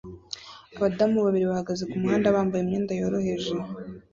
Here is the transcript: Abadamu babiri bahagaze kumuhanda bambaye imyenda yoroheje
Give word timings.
Abadamu 0.77 1.17
babiri 1.25 1.45
bahagaze 1.51 1.83
kumuhanda 1.91 2.35
bambaye 2.35 2.61
imyenda 2.63 2.91
yoroheje 3.01 3.53